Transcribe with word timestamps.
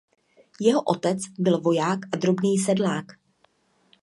Jeho 0.61 0.81
otec 0.83 1.19
byl 1.39 1.61
voják 1.61 1.99
a 2.13 2.17
drobný 2.17 2.57
sedlák. 2.57 3.05